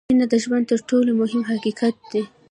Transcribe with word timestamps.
•مینه 0.09 0.25
د 0.31 0.33
ژوند 0.43 0.65
تر 0.71 0.79
ټولو 0.89 1.11
مهم 1.21 1.41
حقیقت 1.51 1.95
دی. 2.11 2.21